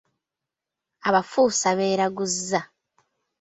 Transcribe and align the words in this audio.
Abafuusa 1.07 1.69
beeraguza. 1.77 2.61